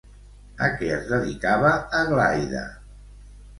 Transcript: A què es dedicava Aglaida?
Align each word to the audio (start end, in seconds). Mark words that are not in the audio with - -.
A 0.67 0.69
què 0.79 0.87
es 0.93 1.03
dedicava 1.11 1.75
Aglaida? 2.01 2.67